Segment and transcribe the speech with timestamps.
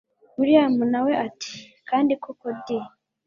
[0.37, 1.53] william nawe ati
[1.89, 2.77] kandi koko di